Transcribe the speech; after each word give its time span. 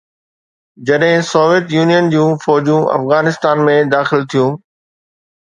جڏهن 0.89 1.25
Soviet 1.31 1.65
Union 1.75 2.09
جون 2.15 2.31
فوجون 2.47 2.89
افغانستان 2.97 3.63
۾ 3.71 3.77
داخل 3.95 4.27
ٿيون. 4.35 4.59